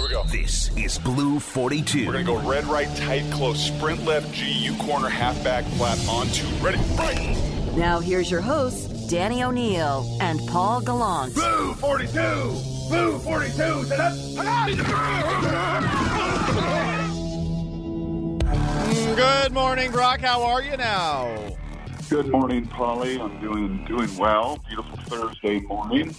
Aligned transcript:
Here 0.00 0.08
we 0.08 0.14
go. 0.14 0.24
This 0.24 0.74
is 0.78 0.98
Blue 0.98 1.38
42. 1.38 2.06
We're 2.06 2.12
going 2.12 2.24
to 2.24 2.32
go 2.32 2.48
red, 2.48 2.64
right, 2.64 2.88
tight, 2.96 3.30
close, 3.30 3.66
sprint 3.66 4.02
left, 4.06 4.32
G, 4.32 4.50
U 4.50 4.74
corner, 4.78 5.10
halfback, 5.10 5.66
flat, 5.72 5.98
on 6.08 6.26
two. 6.28 6.46
Ready, 6.64 6.78
right. 6.96 7.36
Now 7.76 8.00
here's 8.00 8.30
your 8.30 8.40
hosts, 8.40 9.10
Danny 9.10 9.42
O'Neil 9.42 10.16
and 10.22 10.40
Paul 10.48 10.80
Gallant. 10.80 11.34
Blue 11.34 11.74
42! 11.74 12.12
Blue 12.88 13.18
42! 13.18 13.52
Good 19.16 19.52
morning, 19.52 19.92
Brock. 19.92 20.20
How 20.20 20.42
are 20.42 20.62
you 20.62 20.78
now? 20.78 21.36
Good 22.08 22.28
morning, 22.28 22.66
Polly. 22.66 23.20
I'm 23.20 23.38
doing 23.38 23.84
doing 23.84 24.16
well. 24.16 24.64
Beautiful 24.66 24.96
Thursday 24.96 25.60
morning. 25.60 26.14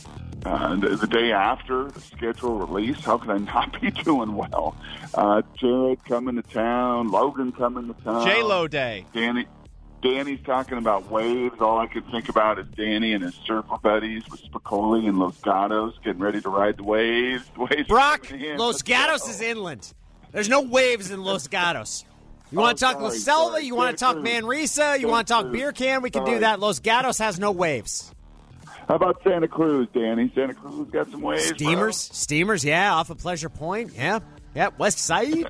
Uh, 0.46 0.76
the, 0.76 0.96
the 0.96 1.08
day 1.08 1.32
after 1.32 1.86
the 1.92 2.02
schedule 2.02 2.58
release, 2.58 3.00
how 3.02 3.18
can 3.18 3.30
I 3.30 3.38
not 3.38 3.80
be 3.80 3.92
doing 4.04 4.36
well? 4.36 4.76
Uh, 5.14 5.42
Jarred 5.56 6.04
coming 6.06 6.36
to 6.36 6.42
town, 6.42 7.12
Logan 7.12 7.52
coming 7.52 7.94
to 7.94 8.02
town. 8.04 8.26
J 8.26 8.42
Lo 8.42 8.68
Day. 8.68 9.06
Danny, 9.14 9.46
Danny's 10.02 10.40
talking 10.44 10.80
about 10.80 11.12
waves. 11.12 11.62
All 11.62 11.78
I 11.78 11.86
can 11.86 12.02
think 12.04 12.28
about 12.28 12.58
is 12.58 12.66
Danny 12.76 13.14
and 13.14 13.24
his 13.24 13.36
surfer 13.46 13.78
buddies 13.84 14.24
with 14.32 14.42
Spicoli 14.44 15.08
and 15.08 15.20
Los 15.20 15.38
Gatos 15.42 15.94
getting 16.04 16.22
ready 16.22 16.42
to 16.42 16.50
ride 16.50 16.78
the 16.78 16.84
waves. 16.84 17.44
The 17.54 17.62
waves 17.70 17.88
Brock. 17.88 18.28
Los 18.58 18.82
Gatos 18.82 19.30
is 19.30 19.42
inland. 19.42 19.94
There's 20.32 20.50
no 20.50 20.62
waves 20.62 21.12
in 21.12 21.22
Los 21.24 21.48
Gatos. 21.48 22.04
You 22.52 22.58
want 22.60 22.72
Oh, 22.72 22.88
to 22.88 22.94
talk 22.94 23.02
La 23.02 23.10
sorry, 23.10 23.20
Selva? 23.20 23.52
sorry. 23.52 23.66
You 23.66 23.76
want 23.76 23.98
to 23.98 24.04
talk. 24.04 24.18
Manresa? 24.18 24.98
You 25.00 25.08
want 25.08 25.28
to 25.28 25.34
talk 25.34 25.52
Beer 25.52 25.72
Can? 25.72 26.02
We 26.02 26.10
can 26.10 26.26
do 26.26 26.40
that. 26.40 26.60
Los 26.60 26.80
Gatos 26.80 27.20
has 27.20 27.40
no 27.40 27.52
waves. 27.52 28.12
How 28.92 28.96
about 28.96 29.24
Santa 29.24 29.48
Cruz, 29.48 29.88
Danny? 29.94 30.30
Santa 30.36 30.54
Cruz 30.54 30.90
got 30.90 31.10
some 31.10 31.22
waves. 31.22 31.48
bro? 31.48 31.56
Steamers, 31.56 31.96
steamers, 31.96 32.66
yeah, 32.66 32.94
off 32.94 33.10
of 33.10 33.20
Pleasure 33.20 33.48
Point, 33.48 33.94
yeah, 33.96 34.20
yeah, 34.54 34.68
West 34.78 35.00
Side. 35.00 35.50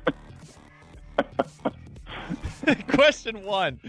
Question 2.86 3.44
one. 3.44 3.80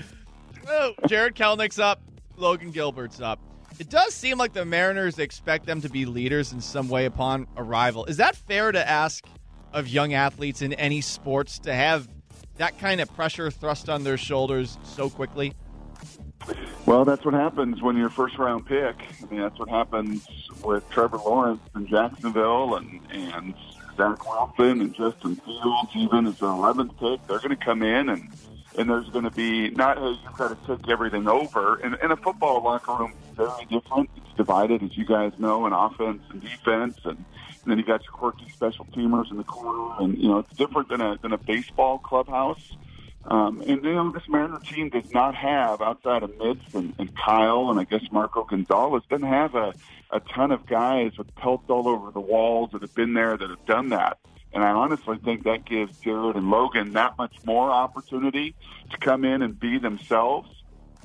Oh, 0.68 0.96
Jarred 1.08 1.36
Kelenic's 1.36 1.78
up. 1.78 2.02
Logan 2.36 2.72
Gilbert's 2.72 3.22
up. 3.22 3.40
It 3.78 3.92
does 3.92 4.16
seem 4.16 4.40
like 4.40 4.54
the 4.54 4.66
Mariners 4.66 5.20
expect 5.20 5.68
them 5.68 5.82
to 5.82 5.90
be 5.90 6.08
leaders 6.08 6.52
in 6.52 6.60
some 6.60 6.90
way 6.90 7.06
upon 7.06 7.46
arrival. 7.56 8.06
Is 8.06 8.18
that 8.18 8.36
fair 8.36 8.72
to 8.72 8.90
ask 8.90 9.24
of 9.72 9.88
young 9.88 10.16
athletes 10.16 10.64
in 10.64 10.74
any 10.74 11.02
sports 11.02 11.60
to 11.60 11.76
have 11.76 12.10
that 12.58 12.80
kind 12.80 13.00
of 13.00 13.16
pressure 13.16 13.52
thrust 13.52 13.88
on 13.88 14.04
their 14.04 14.18
shoulders 14.18 14.80
so 14.84 15.12
quickly? 15.12 15.54
Well, 16.86 17.06
that's 17.06 17.24
what 17.24 17.34
happens 17.34 17.82
when 17.82 17.96
you're 17.98 18.10
first 18.10 18.38
round 18.38 18.66
pick. 18.66 18.96
I 19.22 19.26
mean, 19.32 19.42
that's 19.42 19.58
what 19.58 19.70
happens 19.70 20.28
with 20.64 20.88
Trevor 20.90 21.18
Lawrence 21.18 21.62
in 21.76 21.88
Jacksonville 21.88 22.76
and, 22.76 23.00
and 23.12 23.54
Zach 23.96 24.28
Wilson 24.28 24.82
and 24.82 24.94
Justin 24.94 25.36
Fields, 25.38 25.90
even 25.96 26.28
as 26.28 26.42
an 26.42 26.48
11th 26.48 27.00
pick. 27.00 27.28
They're 27.28 27.40
going 27.40 27.50
to 27.50 27.56
come 27.56 27.84
in 27.84 28.10
and, 28.10 28.30
and 28.78 28.90
there's 28.90 29.08
going 29.10 29.24
to 29.24 29.32
be 29.32 29.70
not, 29.70 29.98
hey, 29.98 30.18
you've 30.24 30.38
got 30.38 30.50
to 30.66 30.78
take 30.78 30.90
everything 30.90 31.28
over. 31.28 31.76
And 31.76 31.98
in 32.04 32.12
a 32.12 32.18
football 32.18 32.62
locker 32.62 32.94
room, 32.94 33.14
it's 33.28 33.38
very 33.38 33.66
different. 33.66 34.10
It's 34.18 34.36
divided, 34.36 34.84
as 34.84 34.98
you 34.98 35.06
guys 35.06 35.32
know, 35.38 35.66
in 35.66 35.74
offense 35.74 36.22
and 36.32 36.42
defense. 36.42 36.98
And, 37.06 37.18
and 37.18 37.72
then 37.72 37.78
you 37.78 37.86
got 37.86 38.04
your 38.04 38.12
quirky 38.12 38.50
special 38.50 38.86
teamers 38.94 39.32
in 39.32 39.38
the 39.38 39.44
corner. 39.46 39.96
And, 40.00 40.18
you 40.18 40.28
know, 40.28 40.40
it's 40.40 40.54
different 40.56 40.90
than 40.90 41.00
a, 41.00 41.18
than 41.22 41.32
a 41.32 41.38
baseball 41.38 41.98
clubhouse. 42.00 42.62
Um, 43.26 43.62
and 43.62 43.84
you 43.84 43.94
know, 43.94 44.12
this 44.12 44.28
Mariner 44.28 44.60
team 44.60 44.90
does 44.90 45.12
not 45.14 45.36
have, 45.36 45.82
outside 45.82 46.24
of 46.24 46.38
Mitch 46.38 46.62
and, 46.74 46.94
and 47.00 47.16
Kyle 47.16 47.70
and 47.70 47.80
I 47.80 47.86
guess 47.86 48.04
Marco 48.12 48.44
Gonzalez, 48.44 49.04
doesn't 49.10 49.28
have 49.28 49.56
a, 49.56 49.74
a 50.12 50.20
ton 50.20 50.52
of 50.52 50.66
guys 50.66 51.18
with 51.18 51.34
pelts 51.36 51.70
all 51.70 51.88
over 51.88 52.12
the 52.12 52.20
walls 52.20 52.72
that 52.74 52.82
have 52.82 52.94
been 52.94 53.14
there 53.14 53.38
that 53.38 53.50
have 53.50 53.66
done 53.66 53.90
that. 53.90 54.18
And 54.54 54.64
I 54.64 54.70
honestly 54.70 55.18
think 55.18 55.44
that 55.44 55.66
gives 55.66 55.98
Jarred 56.00 56.36
and 56.36 56.52
Logan 56.52 56.94
that 56.94 57.18
much 57.18 57.34
more 57.46 57.72
opportunity 57.72 58.56
to 58.92 58.98
come 58.98 59.26
in 59.26 59.42
and 59.42 59.60
be 59.60 59.80
themselves. 59.80 60.50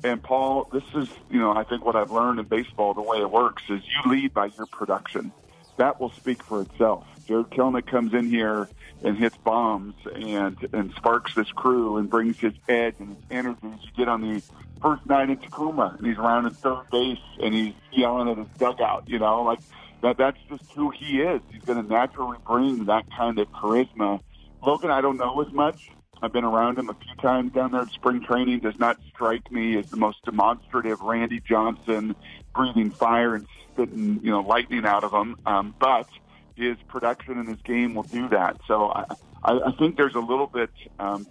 And 0.03 0.21
Paul, 0.21 0.69
this 0.71 0.83
is, 0.95 1.09
you 1.31 1.39
know, 1.39 1.53
I 1.53 1.63
think 1.63 1.83
what 1.83 1.95
I've 1.95 2.11
learned 2.11 2.39
in 2.39 2.45
baseball, 2.45 2.93
the 2.93 3.01
way 3.01 3.19
it 3.19 3.31
works 3.31 3.63
is 3.69 3.81
you 3.83 4.11
lead 4.11 4.33
by 4.33 4.45
your 4.57 4.65
production. 4.67 5.31
That 5.77 5.99
will 5.99 6.11
speak 6.11 6.43
for 6.43 6.61
itself. 6.61 7.07
Jarred 7.29 7.51
Kelenic 7.51 7.85
comes 7.85 8.15
in 8.15 8.27
here 8.27 8.67
and 9.03 9.15
hits 9.15 9.37
bombs 9.37 9.93
and 10.15 10.57
and 10.73 10.91
sparks 10.97 11.35
this 11.35 11.49
crew 11.51 11.97
and 11.97 12.09
brings 12.09 12.39
his 12.39 12.53
edge 12.67 12.95
and 12.97 13.09
his 13.09 13.17
energy. 13.29 13.59
You 13.63 13.89
get 13.95 14.07
on 14.07 14.21
the 14.21 14.41
first 14.81 15.05
night 15.05 15.29
in 15.29 15.37
Tacoma 15.37 15.95
and 15.95 16.07
he's 16.07 16.17
around 16.17 16.47
at 16.47 16.55
third 16.55 16.85
base 16.91 17.19
and 17.39 17.53
he's 17.53 17.75
yelling 17.91 18.29
at 18.29 18.39
his 18.39 18.47
dugout. 18.57 19.07
You 19.07 19.19
know, 19.19 19.43
like 19.43 19.59
that. 20.01 20.17
That's 20.17 20.39
just 20.49 20.71
who 20.71 20.89
he 20.89 21.21
is. 21.21 21.39
He's 21.51 21.63
to 21.65 21.83
naturally 21.83 22.39
bring 22.47 22.85
that 22.85 23.05
kind 23.15 23.37
of 23.37 23.47
charisma. 23.51 24.21
Logan, 24.65 24.89
I 24.89 25.01
don't 25.01 25.17
know 25.17 25.39
as 25.41 25.53
much. 25.53 25.91
I've 26.23 26.33
been 26.33 26.43
around 26.43 26.79
him 26.79 26.89
a 26.89 26.95
few 26.95 27.15
times 27.21 27.53
down 27.53 27.71
there 27.73 27.81
at 27.81 27.91
spring 27.91 28.23
training. 28.23 28.61
Does 28.61 28.79
not 28.79 28.97
strike 29.07 29.51
me 29.51 29.77
as 29.77 29.85
the 29.91 29.97
most 29.97 30.25
demonstrative 30.25 30.99
Randy 31.01 31.41
Johnson, 31.41 32.15
breathing 32.55 32.89
fire 32.89 33.35
and 33.35 33.45
spitting, 33.71 34.19
you 34.23 34.31
know, 34.31 34.41
lightning 34.41 34.83
out 34.83 35.03
of 35.03 35.13
him. 35.13 35.37
Um, 35.45 35.75
but 35.79 36.09
his 36.59 36.77
production 36.87 37.39
and 37.39 37.47
his 37.47 37.61
game 37.61 37.95
will 37.95 38.03
do 38.03 38.27
that. 38.29 38.57
So 38.67 38.89
I, 38.89 39.05
I, 39.43 39.59
I 39.67 39.71
think 39.77 39.97
there's 39.97 40.15
a 40.15 40.19
little 40.19 40.47
bit, 40.47 40.69
um, 40.99 41.25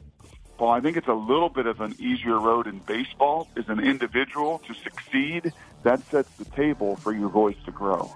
Paul. 0.57 0.71
I 0.73 0.81
think 0.81 0.97
it's 0.97 1.09
a 1.09 1.13
little 1.15 1.49
bit 1.49 1.67
of 1.67 1.81
an 1.81 1.95
easier 1.99 2.39
road 2.39 2.67
in 2.67 2.79
baseball 2.79 3.49
as 3.57 3.69
an 3.69 3.81
individual 3.81 4.61
to 4.67 4.75
succeed. 4.75 5.53
That 5.85 6.01
sets 6.11 6.31
the 6.37 6.45
table 6.47 6.97
for 6.97 7.13
your 7.13 7.29
voice 7.29 7.57
to 7.67 7.71
grow. 7.71 8.13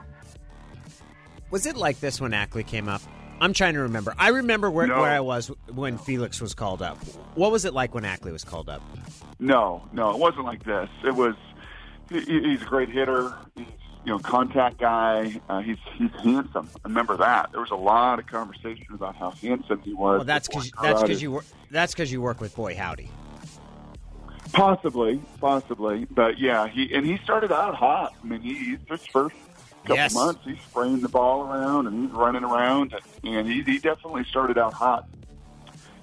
Was 1.50 1.66
it 1.66 1.76
like 1.76 2.00
this 2.00 2.20
when 2.20 2.32
Ackley 2.34 2.64
came 2.64 2.88
up? 2.88 3.02
I'm 3.40 3.52
trying 3.52 3.74
to 3.74 3.80
remember. 3.80 4.14
I 4.18 4.28
remember 4.28 4.70
where, 4.70 4.86
No. 4.86 5.00
where 5.00 5.10
I 5.10 5.20
was 5.20 5.48
when 5.72 5.98
Felix 5.98 6.40
was 6.40 6.54
called 6.54 6.80
up. 6.80 6.96
What 7.34 7.50
was 7.52 7.64
it 7.64 7.74
like 7.74 7.94
when 7.94 8.04
Ackley 8.04 8.32
was 8.32 8.44
called 8.44 8.68
up? 8.68 8.82
No, 9.38 9.82
no, 9.92 10.10
it 10.12 10.18
wasn't 10.18 10.44
like 10.44 10.64
this. 10.64 10.88
It 11.04 11.14
was. 11.14 11.34
He, 12.08 12.20
he's 12.20 12.62
a 12.62 12.66
great 12.66 12.88
hitter. 12.90 13.34
He's 13.56 13.66
you 14.04 14.12
know 14.12 14.18
contact 14.18 14.78
guy. 14.78 15.40
Uh, 15.48 15.60
he's 15.60 15.78
he's 15.96 16.10
handsome. 16.22 16.68
Remember 16.84 17.16
that. 17.18 17.50
There 17.52 17.60
was 17.60 17.70
a 17.70 17.76
lot 17.76 18.18
of 18.18 18.26
conversation 18.26 18.86
about 18.94 19.16
how 19.16 19.30
handsome 19.30 19.80
he 19.82 19.94
was. 19.94 20.18
Well, 20.18 20.24
that's 20.24 20.48
because 20.48 20.70
that's 20.82 21.02
because 21.02 21.22
you 21.22 21.42
that's 21.70 21.92
because 21.94 22.10
you 22.12 22.20
work 22.20 22.41
with 22.41 22.54
Boy 22.54 22.74
Howdy. 22.74 23.08
Possibly, 24.52 25.20
possibly, 25.41 26.04
but 26.10 26.38
yeah, 26.38 26.68
he 26.68 26.92
and 26.92 27.06
he 27.06 27.16
started 27.24 27.52
out 27.52 27.74
hot. 27.74 28.14
I 28.22 28.26
mean, 28.26 28.41
he, 28.42 28.76
his 28.88 29.00
first 29.06 29.34
couple 29.82 29.96
Yes. 29.96 30.14
months, 30.14 30.41
he's 30.44 30.60
spraying 30.68 31.00
the 31.00 31.08
ball 31.08 31.42
around 31.44 31.86
and 31.86 32.04
he's 32.04 32.12
running 32.14 32.44
around, 32.44 32.94
and 33.24 33.48
he, 33.48 33.62
he 33.62 33.78
definitely 33.78 34.24
started 34.24 34.58
out 34.58 34.74
hot. 34.74 35.08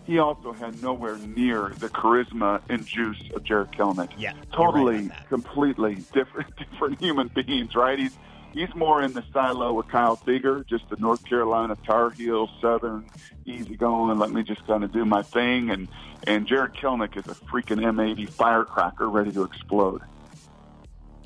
He 0.10 0.18
also 0.18 0.54
had 0.54 0.82
nowhere 0.82 1.20
near 1.20 1.72
the 1.78 1.88
charisma 1.88 2.64
and 2.68 2.84
juice 2.84 3.22
of 3.36 3.44
Jarred 3.44 3.72
Kelenic. 3.74 4.10
Yeah, 4.18 4.32
you're 4.32 4.40
right 4.40 4.52
totally, 4.52 5.12
completely 5.28 5.96
different, 6.14 6.52
different 6.72 7.00
human 7.00 7.28
beings. 7.28 7.76
Right? 7.76 8.00
He's 8.00 8.18
he's 8.52 8.74
more 8.74 9.04
in 9.04 9.14
the 9.14 9.24
silo 9.32 9.72
with 9.74 9.88
Kyle 9.88 10.16
Seager, 10.26 10.66
just 10.68 10.90
the 10.90 10.96
North 10.96 11.24
Carolina 11.26 11.78
Tar 11.86 12.10
Heel, 12.10 12.50
Southern, 12.60 13.06
easy 13.46 13.76
going. 13.76 14.18
Let 14.18 14.32
me 14.32 14.42
just 14.42 14.66
kind 14.66 14.84
of 14.84 14.92
do 14.92 15.06
my 15.06 15.22
thing. 15.22 15.70
And 15.70 15.88
and 16.26 16.48
Jarred 16.48 16.74
Kelenic 16.74 17.16
is 17.16 17.28
a 17.28 17.36
freaking 17.46 17.80
M80 17.80 18.32
firecracker 18.32 19.08
ready 19.08 19.32
to 19.34 19.44
explode. 19.44 20.02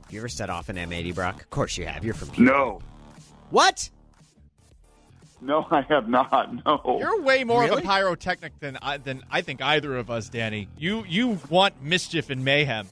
You 0.09 0.19
ever 0.19 0.27
set 0.27 0.49
off 0.49 0.67
an 0.67 0.75
M80, 0.75 1.15
Brock? 1.15 1.41
Of 1.41 1.49
course 1.49 1.77
you 1.77 1.85
have. 1.85 2.03
You're 2.03 2.15
from 2.15 2.31
Peoria. 2.31 2.51
No, 2.51 2.81
What? 3.49 3.89
No, 5.43 5.67
I 5.69 5.81
have 5.81 6.07
not. 6.09 6.65
No, 6.65 6.97
You're 6.99 7.21
way 7.21 7.43
more 7.43 7.63
of 7.65 7.71
a 7.77 7.81
pyrotechnic 7.81 8.59
than 8.59 8.77
I, 8.81 8.97
than 8.97 9.23
I 9.29 9.41
think 9.41 9.61
either 9.61 9.95
of 9.97 10.09
us, 10.09 10.29
Danny. 10.29 10.67
You 10.77 11.03
you 11.07 11.39
want 11.49 11.81
mischief 11.81 12.29
and 12.29 12.43
mayhem. 12.45 12.87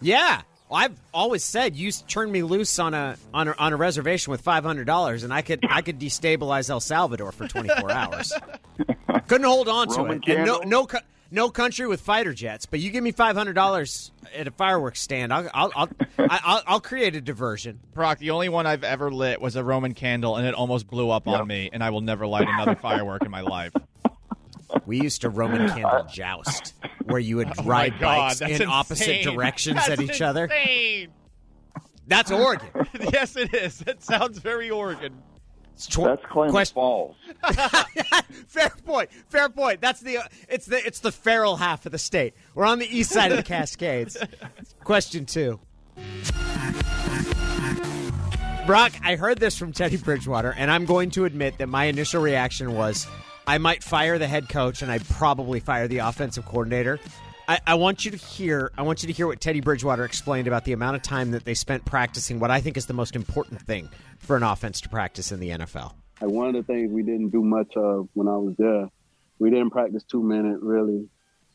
Yeah. 0.00 0.42
Well, 0.68 0.80
I've 0.82 0.96
always 1.12 1.44
said 1.44 1.76
you 1.76 1.88
s- 1.88 2.02
turn 2.08 2.32
me 2.32 2.42
loose 2.42 2.78
on 2.78 2.94
a 2.94 3.16
on 3.34 3.48
a, 3.48 3.54
on 3.58 3.72
a 3.72 3.76
reservation 3.76 4.30
with 4.30 4.40
five 4.40 4.64
hundred 4.64 4.86
dollars, 4.86 5.22
and 5.24 5.32
I 5.32 5.42
could 5.42 5.60
I 5.68 5.82
could 5.82 5.98
destabilize 5.98 6.70
El 6.70 6.80
Salvador 6.80 7.32
for 7.32 7.46
twenty 7.48 7.68
four 7.80 7.90
hours. 7.90 8.32
Couldn't 9.28 9.46
hold 9.46 9.68
on 9.68 9.88
to 9.88 9.96
Roman 9.98 10.20
it. 10.26 10.36
And 10.36 10.46
no 10.46 10.58
no 10.60 10.86
co- 10.86 10.98
no 11.34 11.50
country 11.50 11.86
with 11.86 12.00
fighter 12.00 12.32
jets. 12.32 12.64
But 12.66 12.80
you 12.80 12.90
give 12.90 13.02
me 13.04 13.12
five 13.12 13.36
hundred 13.36 13.52
dollars 13.54 14.12
at 14.34 14.46
a 14.46 14.50
fireworks 14.50 15.00
stand, 15.00 15.32
I'll 15.32 15.50
I'll 15.52 15.72
I'll, 15.76 15.88
I- 16.18 16.40
I'll 16.44 16.62
I'll 16.66 16.80
create 16.80 17.14
a 17.16 17.20
diversion. 17.20 17.80
Brock, 17.92 18.18
the 18.18 18.30
only 18.30 18.48
one 18.48 18.66
I've 18.66 18.84
ever 18.84 19.10
lit 19.10 19.40
was 19.40 19.56
a 19.56 19.64
Roman 19.64 19.92
candle, 19.94 20.36
and 20.36 20.46
it 20.46 20.54
almost 20.54 20.86
blew 20.86 21.10
up 21.10 21.26
Yeah. 21.26 21.34
on 21.40 21.46
me, 21.48 21.68
and 21.72 21.82
I 21.84 21.90
will 21.90 22.00
never 22.00 22.26
light 22.26 22.48
another 22.48 22.76
firework 22.76 23.24
in 23.24 23.30
my 23.30 23.40
life. 23.42 23.72
We 24.86 25.00
used 25.00 25.20
to 25.20 25.28
Roman 25.30 25.68
candle 25.68 26.04
joust, 26.12 26.74
where 27.04 27.20
you 27.20 27.36
would 27.36 27.48
Oh 27.58 27.62
ride 27.64 27.92
God, 28.00 28.00
bikes 28.00 28.38
that's 28.40 28.60
in 28.60 28.68
opposite 28.68 29.22
directions 29.22 29.76
That's 29.76 29.88
at 29.88 30.00
each 30.00 30.20
other. 30.20 30.48
That's 32.08 32.30
Oregon. 32.30 32.68
yes, 33.12 33.36
it 33.36 33.54
is. 33.54 33.82
It 33.86 34.02
sounds 34.02 34.38
very 34.38 34.70
Oregon. 34.70 35.14
It's 35.74 35.86
tw- 35.86 36.04
that's 36.04 36.24
Klamath 36.26 36.52
question- 36.52 36.74
Falls. 36.74 37.16
Fair 38.46 38.70
point. 38.84 39.10
Fair 39.28 39.48
point. 39.48 39.80
That's 39.80 40.00
the 40.00 40.18
it's 40.48 40.66
the 40.66 40.84
it's 40.86 41.00
the 41.00 41.10
feral 41.12 41.56
half 41.56 41.84
of 41.86 41.92
the 41.92 41.98
state. 41.98 42.34
We're 42.54 42.64
on 42.66 42.78
the 42.78 42.86
east 42.86 43.10
side 43.10 43.30
of 43.32 43.36
the 43.36 43.42
Cascades. 43.54 44.16
Question 44.84 45.26
two. 45.26 45.58
Brock, 48.66 48.92
I 49.02 49.16
heard 49.16 49.38
this 49.40 49.58
from 49.58 49.72
Teddy 49.72 49.98
Bridgewater, 49.98 50.54
and 50.56 50.70
I'm 50.70 50.86
going 50.86 51.10
to 51.12 51.26
admit 51.26 51.58
that 51.58 51.68
my 51.68 51.84
initial 51.84 52.22
reaction 52.22 52.72
was 52.74 53.06
I 53.46 53.58
might 53.58 53.82
fire 53.84 54.16
the 54.18 54.26
head 54.26 54.48
coach 54.48 54.80
and 54.80 54.90
I'd 54.90 55.06
probably 55.06 55.60
fire 55.60 55.86
the 55.86 55.98
offensive 55.98 56.46
coordinator. 56.46 56.98
I, 57.48 57.60
I, 57.66 57.74
want 57.74 58.04
you 58.04 58.10
to 58.10 58.16
hear. 58.16 58.72
I 58.76 58.82
want 58.82 59.02
you 59.02 59.06
to 59.08 59.12
hear 59.12 59.26
what 59.26 59.40
Teddy 59.40 59.60
Bridgewater 59.60 60.04
explained 60.04 60.46
about 60.48 60.64
the 60.64 60.72
amount 60.72 60.96
of 60.96 61.02
time 61.02 61.32
that 61.32 61.44
they 61.44 61.54
spent 61.54 61.84
practicing 61.84 62.40
what 62.40 62.50
I 62.50 62.60
think 62.60 62.76
is 62.76 62.86
the 62.86 62.94
most 62.94 63.16
important 63.16 63.60
thing 63.60 63.88
for 64.18 64.36
an 64.36 64.42
offense 64.42 64.80
to 64.82 64.88
practice 64.88 65.32
in 65.32 65.40
the 65.40 65.50
NFL. 65.50 65.92
one 66.20 66.48
of 66.48 66.54
the 66.54 66.62
things 66.62 66.90
we 66.90 67.02
didn't 67.02 67.30
do 67.30 67.42
much 67.42 67.76
of 67.76 68.08
when 68.14 68.28
I 68.28 68.36
was 68.36 68.54
there, 68.58 68.88
we 69.38 69.50
didn't 69.50 69.70
practice 69.70 70.04
two 70.04 70.22
minute 70.22 70.60
really. 70.60 71.08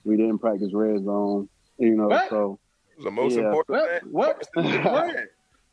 We 0.04 0.18
didn't 0.18 0.40
practice 0.40 0.70
red 0.74 1.04
zone. 1.04 1.50
You 1.78 1.96
know, 1.96 2.08
what? 2.08 2.30
so 2.30 2.60
it 2.92 2.98
was 2.98 3.06
the 3.06 3.12
most 3.12 3.36
yeah. 3.36 3.46
important. 3.46 4.12
What? 4.12 4.48
what? 4.54 5.16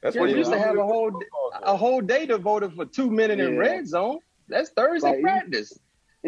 That's 0.03 0.15
yeah, 0.15 0.21
what 0.21 0.31
you 0.31 0.37
used 0.37 0.53
to 0.53 0.59
have 0.59 0.77
a 0.77 0.85
whole 0.85 1.21
a 1.63 1.77
whole 1.77 2.01
day 2.01 2.27
devoted 2.27 2.75
for 2.75 2.85
two 2.85 3.11
minute 3.11 3.41
in 3.41 3.59
red 3.59 3.89
zone. 3.89 4.19
That's 4.49 4.71
Thursday 4.71 5.13
Like, 5.13 5.23
practice. 5.23 5.79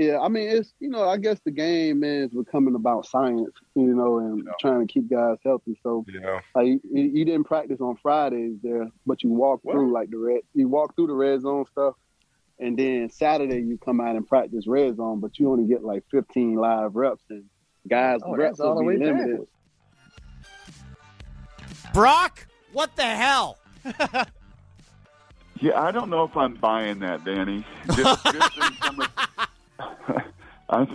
Yeah, 0.01 0.21
I 0.21 0.29
mean, 0.29 0.49
it's 0.49 0.73
you 0.79 0.89
know, 0.91 1.09
I 1.09 1.17
guess 1.17 1.41
the 1.45 1.51
game 1.51 2.05
is 2.05 2.31
becoming 2.31 2.77
about 2.77 3.05
science, 3.05 3.51
you 3.75 3.95
know, 3.97 4.19
and 4.19 4.45
Yeah. 4.47 4.53
trying 4.61 4.87
to 4.87 4.93
keep 4.93 5.11
guys 5.11 5.39
healthy. 5.45 5.77
So, 5.83 6.05
Yeah. 6.09 6.39
like, 6.55 6.67
you, 6.67 6.81
you 6.93 7.25
didn't 7.25 7.45
practice 7.45 7.81
on 7.81 7.97
Fridays 7.97 8.59
there, 8.63 8.89
but 9.07 9.25
you 9.25 9.31
walk 9.31 9.59
What? 9.65 9.73
through 9.73 9.93
like 9.93 10.11
the 10.11 10.19
red, 10.19 10.43
you 10.55 10.69
walk 10.69 10.95
through 10.95 11.09
the 11.09 11.15
red 11.15 11.41
zone 11.41 11.65
stuff, 11.67 11.95
and 12.61 12.79
then 12.79 13.11
Saturday 13.11 13.59
you 13.61 13.77
come 13.77 14.01
out 14.01 14.15
and 14.15 14.25
practice 14.25 14.69
red 14.69 14.95
zone, 14.97 15.19
but 15.19 15.37
you 15.41 15.51
only 15.51 15.67
get 15.67 15.83
like 15.83 16.05
15 16.13 16.55
live 16.55 16.95
reps, 16.95 17.25
and 17.31 17.47
guys 17.89 18.21
Oh, 18.23 18.37
reps 18.37 18.59
that's 18.59 18.61
all 18.61 18.77
will 18.77 18.85
the 18.85 18.93
be 18.93 18.99
way 19.01 19.05
limited. 19.07 19.31
backwards. 19.31 19.51
Brock, 21.93 22.47
what 22.73 22.95
the 22.95 23.03
hell? 23.03 23.59
Yeah, 25.61 25.83
I 25.83 25.91
don't 25.91 26.09
know 26.09 26.23
if 26.23 26.37
I'm 26.37 26.55
buying 26.55 27.01
that, 27.01 27.25
Danny. 27.25 27.67
Just, 27.97 28.25
just 28.27 28.53
some 28.81 29.01
of- 29.01 29.11
I, 30.69 30.87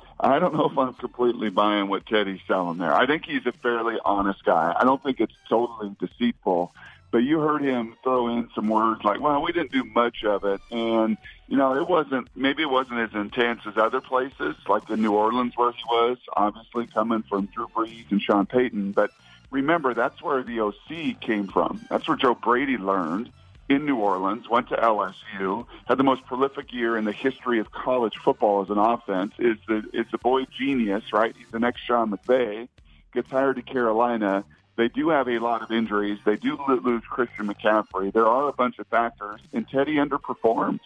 I 0.20 0.38
don't 0.38 0.54
know 0.54 0.68
if 0.70 0.76
I'm 0.76 0.94
completely 0.94 1.50
buying 1.50 1.88
what 1.88 2.06
Teddy's 2.06 2.40
selling 2.46 2.78
there. 2.78 2.92
I 2.92 3.06
think 3.06 3.24
he's 3.24 3.46
a 3.46 3.52
fairly 3.52 3.96
honest 4.04 4.44
guy. 4.44 4.74
I 4.78 4.84
don't 4.84 5.02
think 5.02 5.20
it's 5.20 5.34
totally 5.48 5.94
deceitful. 6.00 6.72
But 7.10 7.18
you 7.18 7.40
heard 7.40 7.62
him 7.62 7.96
throw 8.02 8.28
in 8.28 8.50
some 8.54 8.68
words 8.68 9.02
like, 9.02 9.18
"Well, 9.18 9.40
we 9.40 9.50
didn't 9.52 9.72
do 9.72 9.82
much 9.82 10.24
of 10.24 10.44
it," 10.44 10.60
and 10.70 11.16
you 11.46 11.56
know, 11.56 11.74
it 11.74 11.88
wasn't. 11.88 12.28
Maybe 12.36 12.62
it 12.62 12.70
wasn't 12.70 13.00
as 13.00 13.14
intense 13.14 13.62
as 13.66 13.78
other 13.78 14.02
places, 14.02 14.56
like 14.68 14.90
in 14.90 15.00
New 15.00 15.14
Orleans 15.14 15.54
where 15.56 15.72
he 15.72 15.82
was. 15.88 16.18
Obviously, 16.36 16.86
coming 16.86 17.22
from 17.22 17.46
Drew 17.46 17.66
Brees 17.68 18.10
and 18.10 18.20
Sean 18.20 18.44
Payton, 18.44 18.92
but 18.92 19.10
remember 19.50 19.94
that's 19.94 20.20
where 20.20 20.42
the 20.42 20.60
OC 20.60 21.18
came 21.20 21.46
from. 21.46 21.80
That's 21.88 22.06
where 22.06 22.16
Joe 22.18 22.34
Brady 22.34 22.76
learned 22.76 23.32
in 23.68 23.84
New 23.84 23.96
Orleans, 23.96 24.48
went 24.48 24.68
to 24.70 24.76
LSU, 24.76 25.66
had 25.86 25.98
the 25.98 26.04
most 26.04 26.24
prolific 26.24 26.72
year 26.72 26.96
in 26.96 27.04
the 27.04 27.12
history 27.12 27.58
of 27.58 27.70
college 27.70 28.16
football 28.16 28.62
as 28.62 28.70
an 28.70 28.78
offense. 28.78 29.32
Is 29.38 29.58
the 29.66 29.82
is 29.92 30.06
the 30.10 30.18
boy 30.18 30.46
genius, 30.46 31.12
right? 31.12 31.34
He's 31.36 31.50
the 31.50 31.58
next 31.58 31.80
Sean 31.82 32.10
McVay. 32.10 32.68
Gets 33.12 33.30
hired 33.30 33.56
to 33.56 33.62
Carolina. 33.62 34.44
They 34.76 34.88
do 34.88 35.10
have 35.10 35.28
a 35.28 35.38
lot 35.38 35.62
of 35.62 35.72
injuries. 35.72 36.18
They 36.24 36.36
do 36.36 36.58
lose 36.68 37.02
Christian 37.02 37.48
McCaffrey. 37.48 38.12
There 38.12 38.26
are 38.26 38.48
a 38.48 38.52
bunch 38.52 38.78
of 38.78 38.86
factors, 38.86 39.40
and 39.52 39.68
Teddy 39.68 39.96
underperformed. 39.96 40.80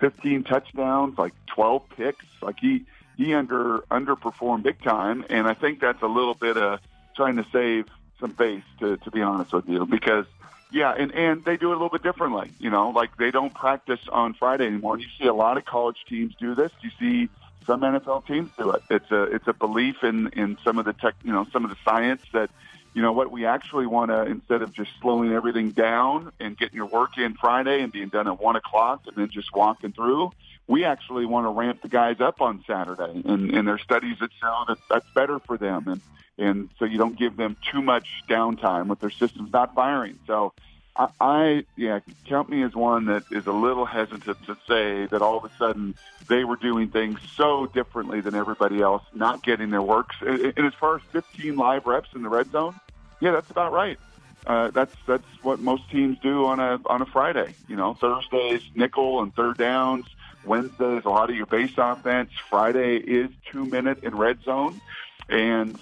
15 0.00 0.42
touchdowns, 0.42 1.16
like 1.16 1.32
12 1.46 1.82
picks. 1.96 2.26
Like 2.42 2.56
he 2.60 2.84
he 3.16 3.32
under 3.32 3.78
underperformed 3.90 4.62
big 4.62 4.82
time, 4.82 5.24
and 5.30 5.46
I 5.46 5.54
think 5.54 5.80
that's 5.80 6.02
a 6.02 6.06
little 6.06 6.34
bit 6.34 6.58
of 6.58 6.80
trying 7.14 7.36
to 7.36 7.46
save 7.50 7.86
some 8.20 8.32
face, 8.32 8.64
to 8.80 8.98
to 8.98 9.10
be 9.10 9.22
honest 9.22 9.52
with 9.52 9.68
you, 9.68 9.86
because 9.86 10.26
yeah, 10.70 10.92
and 10.92 11.12
and 11.12 11.44
they 11.44 11.56
do 11.56 11.70
it 11.70 11.74
a 11.74 11.78
little 11.78 11.90
bit 11.90 12.02
differently. 12.02 12.50
You 12.58 12.70
know, 12.70 12.90
like 12.90 13.16
they 13.16 13.30
don't 13.30 13.54
practice 13.54 14.00
on 14.10 14.34
Friday 14.34 14.66
anymore. 14.66 14.98
You 14.98 15.06
see 15.18 15.26
a 15.26 15.34
lot 15.34 15.56
of 15.56 15.64
college 15.64 15.98
teams 16.08 16.34
do 16.38 16.54
this. 16.54 16.72
You 16.80 16.90
see 16.98 17.28
some 17.66 17.80
NFL 17.80 18.26
teams 18.26 18.50
do 18.58 18.70
it. 18.70 18.82
It's 18.90 19.10
a 19.10 19.22
it's 19.24 19.46
a 19.46 19.52
belief 19.52 20.02
in 20.02 20.28
in 20.28 20.58
some 20.64 20.78
of 20.78 20.84
the 20.84 20.92
tech, 20.92 21.14
you 21.22 21.32
know, 21.32 21.46
some 21.52 21.64
of 21.64 21.70
the 21.70 21.76
science 21.84 22.22
that 22.32 22.50
you 22.94 23.02
know 23.02 23.12
what 23.12 23.30
we 23.30 23.46
actually 23.46 23.86
want 23.86 24.10
to 24.10 24.22
instead 24.22 24.62
of 24.62 24.72
just 24.72 24.90
slowing 25.00 25.32
everything 25.32 25.70
down 25.70 26.32
and 26.40 26.56
getting 26.56 26.76
your 26.76 26.86
work 26.86 27.18
in 27.18 27.34
Friday 27.34 27.82
and 27.82 27.92
being 27.92 28.08
done 28.08 28.26
at 28.26 28.40
one 28.40 28.56
o'clock 28.56 29.02
and 29.06 29.16
then 29.16 29.28
just 29.30 29.54
walking 29.54 29.92
through. 29.92 30.32
We 30.68 30.84
actually 30.84 31.26
want 31.26 31.46
to 31.46 31.50
ramp 31.50 31.82
the 31.82 31.88
guys 31.88 32.20
up 32.20 32.40
on 32.40 32.64
Saturday, 32.66 33.22
and, 33.24 33.52
and 33.52 33.68
there's 33.68 33.82
studies 33.82 34.16
that 34.18 34.30
show 34.40 34.64
that 34.66 34.78
that's 34.90 35.06
better 35.14 35.38
for 35.38 35.56
them, 35.56 35.86
and 35.86 36.00
and 36.38 36.68
so 36.78 36.84
you 36.84 36.98
don't 36.98 37.18
give 37.18 37.36
them 37.36 37.56
too 37.70 37.82
much 37.82 38.06
downtime 38.28 38.86
with 38.88 39.00
their 39.00 39.10
systems 39.10 39.52
not 39.52 39.74
firing. 39.74 40.18
So 40.26 40.52
I, 40.94 41.08
I 41.20 41.64
yeah, 41.76 42.00
count 42.26 42.48
me 42.48 42.62
as 42.62 42.74
one 42.74 43.06
that 43.06 43.24
is 43.30 43.46
a 43.46 43.52
little 43.52 43.86
hesitant 43.86 44.44
to 44.46 44.56
say 44.68 45.06
that 45.06 45.22
all 45.22 45.38
of 45.38 45.44
a 45.44 45.50
sudden 45.56 45.94
they 46.28 46.44
were 46.44 46.56
doing 46.56 46.88
things 46.88 47.20
so 47.36 47.66
differently 47.66 48.20
than 48.20 48.34
everybody 48.34 48.80
else, 48.80 49.02
not 49.14 49.42
getting 49.42 49.70
their 49.70 49.82
works. 49.82 50.16
And 50.20 50.52
and 50.56 50.66
as 50.66 50.74
far 50.74 50.96
as 50.96 51.02
15 51.12 51.56
live 51.56 51.86
reps 51.86 52.10
in 52.14 52.22
the 52.22 52.28
red 52.28 52.50
zone, 52.50 52.78
yeah, 53.20 53.32
that's 53.32 53.50
about 53.50 53.72
right. 53.72 53.98
Uh, 54.46 54.70
that's 54.70 54.94
that's 55.06 55.26
what 55.42 55.58
most 55.58 55.90
teams 55.90 56.18
do 56.20 56.46
on 56.46 56.60
a 56.60 56.78
on 56.86 57.02
a 57.02 57.06
Friday. 57.06 57.54
You 57.68 57.76
know, 57.76 57.94
Thursdays 57.94 58.62
nickel 58.74 59.22
and 59.22 59.34
third 59.34 59.58
downs. 59.58 60.06
Wednesdays 60.44 61.04
a 61.04 61.08
lot 61.08 61.28
of 61.28 61.34
your 61.34 61.46
base 61.46 61.72
offense. 61.76 62.30
Friday 62.48 62.98
is 62.98 63.28
two 63.50 63.64
minute 63.64 64.04
in 64.04 64.14
red 64.14 64.44
zone, 64.44 64.80
and 65.28 65.76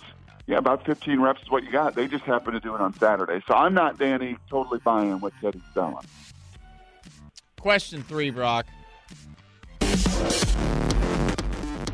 yeah, 0.47 0.59
about 0.59 0.85
15 0.85 1.21
reps 1.21 1.43
is 1.43 1.51
what 1.51 1.65
you 1.65 1.71
got. 1.71 1.95
They 1.95 2.07
just 2.07 2.25
happen 2.25 2.53
to 2.53 2.61
do 2.61 2.75
it 2.75 2.81
on 2.81 2.93
Saturday. 2.95 3.43
So 3.47 3.55
I'm 3.55 3.75
not 3.75 3.99
Danny 3.99 4.37
totally 4.51 4.79
buying 4.85 5.21
what 5.21 5.33
Teddy's 5.41 5.63
selling. 5.73 5.97
Question 7.61 8.03
three, 8.03 8.31
Brock. 8.31 8.67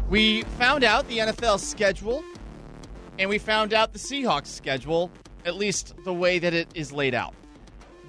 We 0.08 0.42
found 0.58 0.82
out 0.82 1.06
the 1.06 1.18
NFL 1.18 1.60
schedule, 1.60 2.24
and 3.20 3.30
we 3.30 3.38
found 3.38 3.72
out 3.72 3.92
the 3.92 3.98
Seahawks 4.00 4.48
schedule, 4.48 5.10
at 5.44 5.54
least 5.54 5.94
the 6.04 6.12
way 6.12 6.40
that 6.40 6.52
it 6.52 6.68
is 6.74 6.90
laid 6.92 7.14
out. 7.14 7.34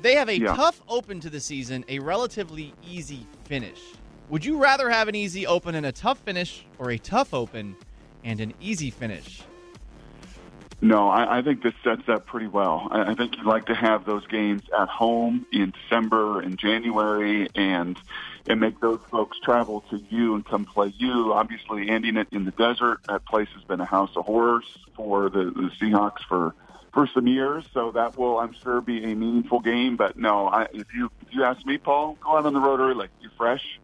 They 0.01 0.15
have 0.15 0.27
a 0.27 0.39
Yeah. 0.39 0.55
tough 0.55 0.81
open 0.88 1.19
to 1.19 1.29
the 1.29 1.39
season, 1.39 1.85
a 1.88 1.99
relatively 1.99 2.73
easy 2.83 3.27
finish. 3.43 3.79
Would 4.29 4.43
you 4.43 4.57
rather 4.57 4.89
have 4.89 5.07
an 5.07 5.13
easy 5.13 5.45
open 5.45 5.75
and 5.75 5.85
a 5.85 5.91
tough 5.91 6.17
finish, 6.19 6.65
or 6.79 6.89
a 6.89 6.97
tough 6.97 7.35
open 7.35 7.75
and 8.23 8.39
an 8.39 8.55
easy 8.59 8.89
finish? 8.89 9.43
No, 10.83 11.10
I, 11.10 11.38
I 11.38 11.42
think 11.44 11.62
this 11.62 11.75
sets 11.83 12.10
up 12.10 12.25
pretty 12.25 12.48
well. 12.48 12.88
I, 12.89 13.12
I 13.12 13.16
think 13.16 13.38
you'd 13.38 13.45
like 13.45 13.68
to 13.68 13.75
have 13.75 14.04
those 14.04 14.25
games 14.25 14.63
at 14.78 14.89
home 14.89 15.45
in 15.54 15.72
December 15.72 16.42
and 16.42 16.57
January, 16.57 17.48
and 17.54 17.98
and 18.48 18.60
make 18.60 18.80
those 18.80 19.00
folks 19.12 19.38
travel 19.39 19.83
to 19.92 20.01
you 20.10 20.33
and 20.33 20.44
come 20.44 20.66
play 20.66 20.92
you. 20.98 21.33
Obviously, 21.33 21.88
ending 21.88 22.18
it 22.18 22.28
in 22.31 22.45
the 22.45 22.51
desert, 22.51 23.01
that 23.08 23.24
place 23.25 23.48
has 23.53 23.63
been 23.63 23.79
a 23.79 23.86
house 23.86 24.10
of 24.15 24.25
horrors 24.25 24.65
for 24.96 25.29
the, 25.29 25.46
the 25.46 25.72
Seahawks 25.79 26.24
for 26.27 26.55
for 26.91 27.08
some 27.13 27.27
years. 27.27 27.63
So 27.74 27.91
that 27.91 28.17
will, 28.17 28.39
I'm 28.39 28.53
sure, 28.63 28.82
be 28.82 29.03
a 29.03 29.15
meaningful 29.15 29.60
game. 29.60 29.98
But 29.98 30.17
no, 30.17 30.48
I, 30.48 30.63
if 30.74 30.91
you 30.96 31.12
if 31.22 31.34
you 31.34 31.44
ask 31.44 31.63
me, 31.63 31.77
Paul, 31.77 32.17
go 32.24 32.38
out 32.38 32.48
on 32.48 32.53
the 32.53 32.60
road 32.60 32.79
early. 32.79 33.08
You're 33.22 33.32
fresh. 33.38 33.79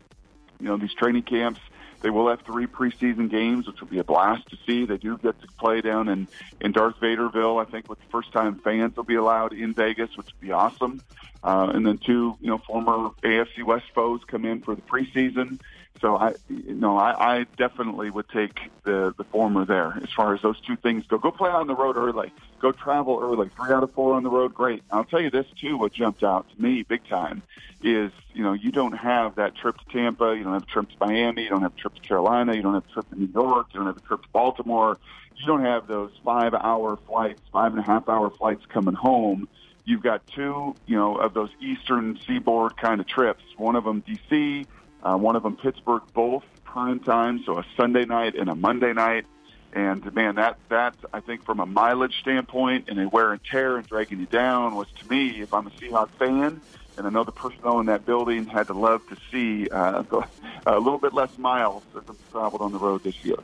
You 0.59 0.69
know 0.69 0.77
these 0.77 0.95
training 0.95 1.23
camps. 1.23 1.59
They 2.01 2.09
will 2.09 2.29
have 2.29 2.41
three 2.41 2.67
preseason 2.67 3.29
games, 3.29 3.67
which 3.67 3.81
will 3.81 3.87
be 3.87 3.99
a 3.99 4.03
blast 4.03 4.47
to 4.49 4.57
see. 4.65 4.85
They 4.85 4.97
do 4.97 5.17
get 5.17 5.39
to 5.41 5.47
play 5.59 5.81
down 5.81 6.07
in, 6.07 6.27
in 6.61 6.71
Darth 6.71 6.99
Vaderville. 6.99 7.61
I 7.61 7.69
think 7.69 7.89
with 7.89 7.99
first 8.11 8.31
time 8.31 8.55
fans 8.59 8.95
will 8.95 9.03
be 9.03 9.15
allowed 9.15 9.53
in 9.53 9.73
Vegas, 9.73 10.15
which 10.15 10.27
would 10.27 10.41
be 10.41 10.51
awesome. 10.51 11.01
Uh, 11.43 11.71
and 11.73 11.85
then 11.85 11.97
two, 11.97 12.37
you 12.41 12.49
know, 12.49 12.57
former 12.59 13.09
AFC 13.23 13.63
West 13.63 13.85
foes 13.95 14.21
come 14.27 14.45
in 14.45 14.61
for 14.61 14.75
the 14.75 14.81
preseason. 14.81 15.59
So 15.99 16.15
I, 16.15 16.33
no, 16.49 16.97
I, 16.97 17.37
I 17.39 17.45
definitely 17.57 18.09
would 18.09 18.29
take 18.29 18.59
the 18.83 19.13
the 19.17 19.23
former 19.23 19.65
there 19.65 19.97
as 20.01 20.11
far 20.11 20.35
as 20.35 20.41
those 20.41 20.59
two 20.61 20.75
things 20.75 21.05
go. 21.07 21.17
Go 21.17 21.31
play 21.31 21.49
on 21.49 21.67
the 21.67 21.75
road 21.75 21.97
early. 21.97 22.31
Go 22.59 22.71
travel 22.71 23.19
early. 23.21 23.49
Three 23.55 23.73
out 23.73 23.83
of 23.83 23.91
four 23.93 24.13
on 24.13 24.23
the 24.23 24.29
road, 24.29 24.53
great. 24.53 24.83
I'll 24.91 25.05
tell 25.05 25.21
you 25.21 25.31
this 25.31 25.47
too. 25.59 25.77
What 25.77 25.93
jumped 25.93 26.23
out 26.23 26.47
to 26.55 26.61
me 26.61 26.83
big 26.83 27.07
time 27.07 27.41
is 27.81 28.11
you 28.33 28.43
know 28.43 28.53
you 28.53 28.71
don't 28.71 28.93
have 28.93 29.35
that 29.35 29.55
trip 29.55 29.77
to 29.77 29.85
Tampa. 29.85 30.35
You 30.37 30.43
don't 30.43 30.53
have 30.53 30.63
a 30.63 30.67
trip 30.67 30.89
to 30.89 30.95
Miami. 30.99 31.43
You 31.43 31.49
don't 31.49 31.63
have 31.63 31.73
a 31.73 31.79
trip 31.79 31.95
to 31.95 32.01
Carolina. 32.01 32.55
You 32.55 32.61
don't 32.61 32.75
have 32.75 32.85
a 32.89 32.93
trip 32.93 33.09
to 33.09 33.19
New 33.19 33.29
York. 33.33 33.67
You 33.73 33.79
don't 33.79 33.87
have 33.87 33.97
a 33.97 34.01
trip 34.01 34.21
to 34.21 34.29
Baltimore. 34.29 34.97
You 35.37 35.45
don't 35.45 35.63
have 35.63 35.87
those 35.87 36.11
five 36.23 36.53
hour 36.53 36.97
flights, 37.07 37.41
five 37.51 37.71
and 37.73 37.79
a 37.79 37.85
half 37.85 38.09
hour 38.09 38.29
flights 38.29 38.65
coming 38.67 38.95
home. 38.95 39.47
You've 39.85 40.03
got 40.03 40.27
two, 40.27 40.75
you 40.85 40.97
know, 40.97 41.15
of 41.15 41.33
those 41.33 41.49
eastern 41.61 42.19
seaboard 42.27 42.75
kind 42.75 42.99
of 42.99 43.07
trips. 43.07 43.43
One 43.55 43.75
of 43.75 43.85
them 43.85 44.01
DC, 44.01 44.65
uh, 45.07 45.15
one 45.15 45.37
of 45.37 45.43
them 45.43 45.55
Pittsburgh, 45.55 46.01
both 46.13 46.43
prime 46.65 46.99
time, 46.99 47.41
so 47.45 47.57
a 47.57 47.65
Sunday 47.77 48.03
night 48.03 48.35
and 48.35 48.49
a 48.49 48.55
Monday 48.55 48.91
night. 48.91 49.25
And 49.71 50.13
man, 50.13 50.35
that 50.35 50.57
that 50.69 50.95
I 51.13 51.21
think 51.21 51.45
from 51.45 51.59
a 51.59 51.65
mileage 51.65 52.19
standpoint 52.19 52.89
and 52.89 52.99
a 52.99 53.07
wear 53.07 53.31
and 53.31 53.41
tear 53.43 53.77
and 53.77 53.87
dragging 53.87 54.19
you 54.19 54.25
down 54.25 54.75
was 54.75 54.87
to 54.99 55.09
me, 55.09 55.41
if 55.41 55.53
I'm 55.53 55.67
a 55.67 55.69
Seahawks 55.71 56.09
fan, 56.19 56.59
and 56.97 57.07
I 57.07 57.09
know 57.09 57.23
the 57.23 57.31
personnel 57.31 57.79
in 57.79 57.85
that 57.85 58.05
building 58.05 58.47
had 58.47 58.67
to 58.67 58.73
love 58.73 59.01
to 59.07 59.17
see 59.31 59.69
uh, 59.69 60.03
a 60.65 60.79
little 60.79 60.99
bit 60.99 61.13
less 61.13 61.37
miles 61.37 61.83
traveled 62.31 62.61
on 62.61 62.73
the 62.73 62.79
road 62.79 63.03
this 63.03 63.23
year. 63.23 63.37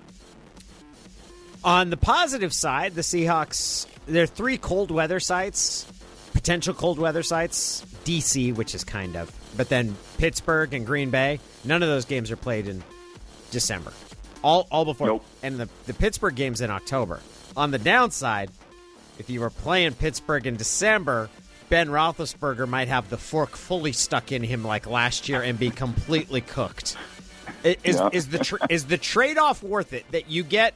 On 1.64 1.90
the 1.90 1.98
positive 1.98 2.52
side, 2.52 2.94
the 2.94 3.02
Seahawks, 3.02 3.88
there 4.06 4.24
are 4.24 4.28
three 4.28 4.58
cold 4.58 4.92
weather 4.92 5.22
sites 5.22 5.86
potential 6.44 6.74
cold 6.74 7.00
weather 7.00 7.24
sites, 7.24 7.86
DC, 8.04 8.54
which 8.54 8.76
is 8.76 8.84
kind 8.84 9.16
of, 9.16 9.32
but 9.56 9.70
then 9.70 9.96
Pittsburgh 10.18 10.74
and 10.74 10.86
Green 10.86 11.10
Bay. 11.10 11.40
None 11.64 11.82
of 11.82 11.88
those 11.88 12.04
games 12.04 12.32
are 12.32 12.36
played 12.36 12.68
in 12.68 12.84
December. 13.50 13.94
All 14.44 14.68
all 14.70 14.84
before, 14.84 15.08
Nope. 15.08 15.26
and 15.42 15.58
the 15.58 15.70
the 15.86 15.94
Pittsburgh 15.94 16.36
games 16.36 16.60
in 16.60 16.70
October. 16.70 17.22
On 17.56 17.72
the 17.72 17.80
downside, 17.80 18.52
if 19.20 19.30
you 19.30 19.40
were 19.40 19.50
playing 19.52 19.94
Pittsburgh 19.94 20.46
in 20.46 20.58
December, 20.58 21.30
Ben 21.70 21.88
Roethlisberger 21.88 22.68
might 22.68 22.90
have 22.90 23.10
the 23.10 23.18
fork 23.18 23.52
fully 23.52 23.94
stuck 23.94 24.34
in 24.34 24.44
him 24.44 24.66
like 24.66 24.86
last 24.86 25.30
year 25.30 25.42
and 25.42 25.58
be 25.58 25.70
completely 25.70 26.42
cooked. 26.42 26.98
Is 27.64 27.96
Yeah. 27.96 28.10
is 28.12 28.28
the 28.28 28.40
tr- 28.40 28.58
is 28.70 28.84
the 28.88 28.98
trade 28.98 29.38
off 29.38 29.64
worth 29.64 29.94
it 29.94 30.04
that 30.12 30.30
you 30.30 30.44
get? 30.44 30.74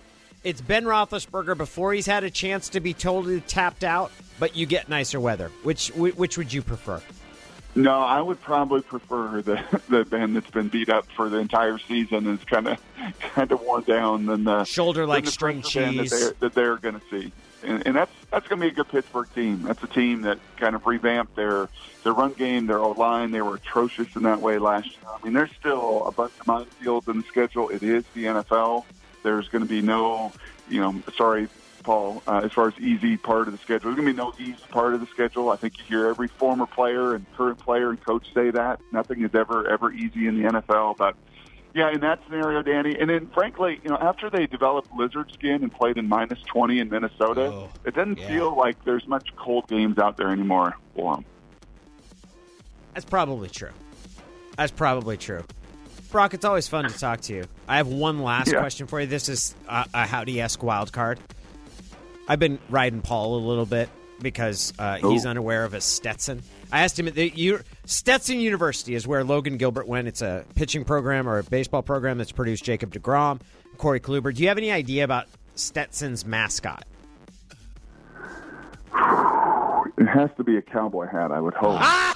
It's 0.48 0.62
Ben 0.62 0.86
Roethlisberger 0.86 1.58
before 1.58 1.94
he's 1.94 2.06
had 2.06 2.24
a 2.24 2.32
chance 2.32 2.70
to 2.70 2.80
be 2.80 2.94
totally 2.94 3.42
tapped 3.42 3.84
out, 3.84 4.14
but 4.40 4.56
you 4.56 4.66
get 4.66 4.88
nicer 4.88 5.20
weather. 5.20 5.52
Which 5.64 5.90
which 5.90 6.38
would 6.38 6.54
you 6.54 6.62
prefer? 6.62 7.02
No, 7.76 8.00
I 8.00 8.22
would 8.22 8.40
probably 8.40 8.82
prefer 8.82 9.42
the 9.42 9.62
the 9.90 10.06
band 10.06 10.38
that's 10.38 10.50
been 10.50 10.70
beat 10.70 10.88
up 10.88 11.06
for 11.18 11.28
the 11.28 11.40
entire 11.40 11.78
season 11.78 12.28
and 12.28 12.40
is 12.40 12.46
kind 12.46 12.70
of 12.70 12.78
kind 13.20 13.52
of 13.52 13.60
worn 13.60 13.84
down 13.84 14.26
than 14.26 14.46
the 14.46 14.64
Shoulder 14.64 15.06
like 15.06 15.26
the 15.26 15.32
string 15.32 15.62
cheese. 15.64 16.12
that 16.12 16.18
they're, 16.18 16.34
that 16.40 16.54
they're 16.54 16.78
going 16.78 16.96
to 16.96 17.02
see. 17.12 17.34
And, 17.66 17.86
and 17.86 17.96
that's 17.98 18.14
that's 18.32 18.48
going 18.48 18.62
to 18.62 18.68
be 18.68 18.72
a 18.72 18.74
good 18.74 18.88
Pittsburgh 18.88 19.28
team. 19.36 19.64
That's 19.64 19.84
a 19.84 19.88
team 19.88 20.22
that 20.22 20.40
kind 20.56 20.76
of 20.76 20.88
revamped 20.88 21.36
their 21.36 21.68
their 22.06 22.14
run 22.14 22.32
game, 22.32 22.68
their 22.68 22.80
O 22.80 22.92
line. 22.92 23.32
They 23.32 23.42
were 23.42 23.56
atrocious 23.56 24.16
in 24.16 24.24
that 24.24 24.40
way 24.40 24.60
last 24.60 24.88
year. 24.92 25.12
I 25.14 25.22
mean, 25.26 25.34
there's 25.34 25.52
still 25.60 26.06
a 26.06 26.12
bunch 26.14 26.32
of 26.40 26.46
minefields 26.46 27.10
in 27.10 27.18
the 27.18 27.28
schedule. 27.28 27.68
It 27.68 27.84
is 27.84 28.06
the 28.14 28.24
NFL. 28.24 28.86
There's 29.28 29.50
going 29.50 29.62
to 29.62 29.68
be 29.70 29.82
no, 29.82 30.32
you 30.70 30.80
know, 30.80 30.96
sorry, 31.18 31.50
Paul, 31.84 32.24
uh, 32.26 32.40
as 32.46 32.54
far 32.54 32.70
as 32.70 32.74
easy 32.80 33.18
part 33.18 33.50
of 33.50 33.52
the 33.52 33.58
schedule. 33.58 33.92
There's 33.92 33.96
going 33.98 34.08
to 34.08 34.14
be 34.14 34.18
no 34.18 34.32
easy 34.40 34.64
part 34.72 34.94
of 34.94 35.02
the 35.02 35.06
schedule. 35.08 35.50
I 35.50 35.58
think 35.58 35.78
you 35.80 35.84
hear 35.84 36.08
every 36.08 36.30
former 36.30 36.66
player 36.66 37.14
and 37.14 37.26
current 37.36 37.60
player 37.60 37.90
and 37.90 38.02
coach 38.02 38.26
say 38.34 38.52
that. 38.52 38.80
Nothing 38.94 39.24
is 39.26 39.36
ever, 39.36 39.68
ever 39.68 39.92
easy 39.92 40.28
in 40.28 40.42
the 40.42 40.48
NFL. 40.50 40.96
But, 40.96 41.18
yeah, 41.76 41.92
in 41.92 42.00
that 42.00 42.22
scenario, 42.24 42.62
Danny, 42.62 42.98
and 42.98 43.10
then 43.10 43.28
frankly, 43.34 43.82
you 43.84 43.90
know, 43.90 43.98
after 43.98 44.30
they 44.30 44.48
developed 44.48 44.94
lizard 44.96 45.30
skin 45.34 45.62
and 45.62 45.74
played 45.74 45.98
in 45.98 46.08
minus 46.08 46.40
20 46.44 46.80
in 46.80 46.90
Minnesota, 46.90 47.48
Oh, 47.52 47.70
it 47.84 47.96
doesn't 47.96 48.20
yeah. 48.20 48.28
feel 48.30 48.56
like 48.56 48.82
there's 48.86 49.06
much 49.10 49.36
cold 49.36 49.68
games 49.68 49.98
out 49.98 50.16
there 50.16 50.30
anymore 50.30 50.78
for 50.96 51.16
them. 51.16 51.26
That's 52.94 53.06
probably 53.06 53.50
true. 53.50 53.72
That's 54.56 54.72
probably 54.72 55.18
true. 55.18 55.44
Brock, 56.12 56.34
it's 56.34 56.46
always 56.46 56.68
fun 56.68 56.86
to 56.90 56.98
talk 56.98 57.22
to 57.22 57.34
you. 57.34 57.46
I 57.68 57.78
have 57.78 57.88
one 57.88 58.22
last 58.24 58.52
Yeah. 58.52 58.60
question 58.60 58.88
for 58.88 59.00
you. 59.02 59.08
This 59.08 59.30
is 59.30 59.56
uh, 59.68 59.84
a 59.94 60.06
howdy 60.06 60.40
esque 60.40 60.64
wild 60.64 60.92
card. 60.94 61.20
I've 62.28 62.40
been 62.40 62.60
riding 62.70 63.02
Paul 63.02 63.36
a 63.36 63.44
little 63.46 63.66
bit 63.66 63.90
because 64.22 64.74
uh, 64.80 64.98
he's 64.98 65.26
Oh. 65.26 65.30
unaware 65.30 65.64
of 65.66 65.74
a 65.74 65.82
Stetson. 65.82 66.42
I 66.72 66.84
asked 66.84 66.98
him, 67.00 67.06
the, 67.06 67.30
you, 67.30 67.60
Stetson 67.86 68.40
University 68.40 68.96
is 68.96 69.06
where 69.08 69.24
Logan 69.24 69.58
Gilbert 69.58 69.88
went. 69.88 70.08
It's 70.08 70.22
a 70.22 70.44
pitching 70.56 70.84
program 70.86 71.28
or 71.28 71.40
a 71.40 71.44
baseball 71.44 71.82
program 71.82 72.18
that's 72.18 72.32
produced 72.32 72.64
Jacob 72.64 72.92
DeGrom, 72.94 73.40
Corey 73.78 74.00
Kluber. 74.00 74.34
Do 74.34 74.42
you 74.42 74.48
have 74.50 74.58
any 74.58 74.72
idea 74.72 75.04
about 75.04 75.26
Stetson's 75.56 76.26
mascot? 76.26 76.84
It 79.98 80.06
has 80.08 80.30
to 80.38 80.44
be 80.44 80.58
a 80.58 80.62
cowboy 80.62 81.08
hat, 81.08 81.32
I 81.32 81.40
would 81.40 81.54
hope. 81.54 81.80
Ow. 81.82 82.14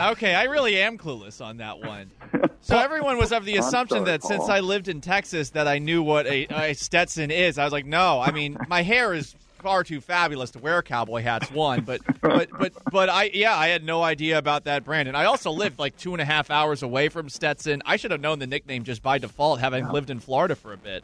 Man, 0.00 0.12
okay, 0.12 0.34
I 0.34 0.44
really 0.44 0.78
am 0.78 0.96
clueless 0.96 1.44
on 1.44 1.58
that 1.58 1.80
one. 1.80 2.10
So 2.62 2.76
everyone 2.76 3.16
was 3.16 3.32
of 3.32 3.46
the 3.46 3.56
assumption 3.56 4.00
sorry, 4.00 4.10
that 4.10 4.22
since 4.22 4.42
Paul. 4.42 4.50
I 4.50 4.60
lived 4.60 4.88
in 4.88 5.00
Texas 5.00 5.48
that 5.50 5.66
I 5.66 5.78
knew 5.78 6.02
what 6.02 6.26
a, 6.26 6.44
a 6.44 6.74
Stetson 6.74 7.30
is. 7.30 7.56
I 7.56 7.64
was 7.64 7.72
like, 7.72 7.86
no. 7.86 8.20
I 8.20 8.32
mean, 8.32 8.58
my 8.68 8.82
hair 8.82 9.14
is 9.14 9.34
far 9.62 9.82
too 9.82 10.02
fabulous 10.02 10.50
to 10.50 10.58
wear 10.58 10.82
cowboy 10.82 11.22
hats. 11.22 11.50
One, 11.50 11.80
but 11.84 12.02
but 12.20 12.50
but 12.50 12.74
but 12.92 13.08
I 13.08 13.30
yeah, 13.32 13.56
I 13.56 13.68
had 13.68 13.82
no 13.82 14.02
idea 14.02 14.36
about 14.36 14.64
that 14.64 14.84
brand, 14.84 15.08
and 15.08 15.16
I 15.16 15.24
also 15.24 15.50
lived 15.50 15.78
like 15.78 15.96
two 15.96 16.12
and 16.12 16.20
a 16.20 16.24
half 16.26 16.50
hours 16.50 16.82
away 16.82 17.08
from 17.08 17.30
Stetson. 17.30 17.82
I 17.86 17.96
should 17.96 18.10
have 18.10 18.20
known 18.20 18.40
the 18.40 18.46
nickname 18.46 18.84
just 18.84 19.02
by 19.02 19.16
default, 19.16 19.58
having 19.58 19.88
lived 19.88 20.10
in 20.10 20.20
Florida 20.20 20.54
for 20.54 20.74
a 20.74 20.76
bit. 20.76 21.02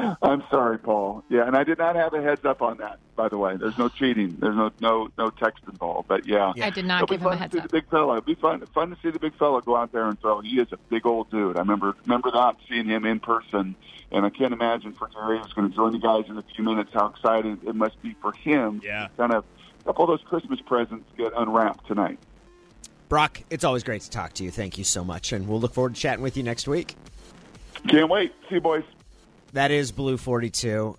I'm 0.22 0.42
sorry, 0.50 0.78
Paul. 0.78 1.24
Yeah, 1.28 1.46
and 1.46 1.56
I 1.56 1.64
did 1.64 1.78
not 1.78 1.96
have 1.96 2.14
a 2.14 2.22
heads 2.22 2.44
up 2.44 2.62
on 2.62 2.78
that. 2.78 2.98
By 3.16 3.28
the 3.28 3.36
way, 3.38 3.56
there's 3.56 3.76
no 3.78 3.88
cheating. 3.88 4.36
There's 4.40 4.56
no 4.56 4.70
no 4.80 5.08
no 5.18 5.30
text 5.30 5.64
involved. 5.66 6.08
But 6.08 6.26
yeah, 6.26 6.52
I 6.62 6.70
did 6.70 6.84
not 6.86 7.02
It'll 7.02 7.12
give 7.14 7.20
him 7.20 7.28
a 7.32 7.36
heads 7.36 7.52
to 7.52 7.58
see 7.58 7.64
up. 7.64 7.70
the 7.70 7.76
big 7.80 7.90
fella. 7.90 8.16
It'll 8.18 8.26
be 8.26 8.34
fun 8.34 8.64
fun 8.66 8.90
to 8.90 8.96
see 9.02 9.10
the 9.10 9.18
big 9.18 9.36
fella 9.36 9.60
go 9.62 9.76
out 9.76 9.92
there 9.92 10.06
and 10.06 10.18
throw. 10.20 10.40
He 10.40 10.58
is 10.60 10.68
a 10.72 10.76
big 10.88 11.04
old 11.06 11.30
dude. 11.30 11.56
I 11.56 11.60
remember 11.60 11.94
remember 12.04 12.30
that 12.30 12.56
seeing 12.68 12.86
him 12.86 13.04
in 13.04 13.20
person, 13.20 13.74
and 14.10 14.24
I 14.24 14.30
can't 14.30 14.52
imagine 14.54 14.92
for 14.92 15.08
Jerry 15.08 15.38
who's 15.38 15.52
going 15.52 15.68
to 15.70 15.74
join 15.76 15.92
you 15.94 16.00
guys 16.00 16.24
in 16.28 16.38
a 16.38 16.42
few 16.54 16.64
minutes 16.64 16.90
how 16.94 17.06
excited 17.06 17.58
it 17.66 17.74
must 17.74 18.00
be 18.02 18.14
for 18.22 18.32
him. 18.32 18.80
Yeah. 18.84 19.08
to 19.08 19.10
kind 19.16 19.32
of 19.34 19.44
a 19.80 19.84
couple 19.84 20.04
of 20.04 20.10
those 20.10 20.26
Christmas 20.26 20.60
presents 20.60 21.04
get 21.16 21.32
unwrapped 21.36 21.86
tonight. 21.86 22.18
Brock, 23.08 23.42
it's 23.50 23.64
always 23.64 23.82
great 23.82 24.02
to 24.02 24.10
talk 24.10 24.34
to 24.34 24.44
you. 24.44 24.50
Thank 24.50 24.78
you 24.78 24.84
so 24.84 25.02
much, 25.04 25.32
and 25.32 25.48
we'll 25.48 25.60
look 25.60 25.74
forward 25.74 25.94
to 25.96 26.00
chatting 26.00 26.22
with 26.22 26.36
you 26.36 26.42
next 26.44 26.68
week. 26.68 26.94
Can't 27.88 28.08
wait. 28.08 28.32
See 28.48 28.54
you, 28.56 28.60
boys. 28.60 28.84
That 29.52 29.72
is 29.72 29.90
Blue 29.90 30.16
42. 30.16 30.96